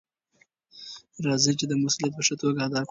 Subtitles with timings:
[1.25, 2.79] راځئ چې دا مسؤلیت په ښه توګه ادا کړو.